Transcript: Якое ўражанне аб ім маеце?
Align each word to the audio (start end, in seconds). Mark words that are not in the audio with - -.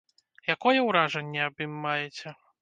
Якое 0.53 0.79
ўражанне 0.87 1.45
аб 1.49 1.63
ім 1.67 1.77
маеце? 1.85 2.35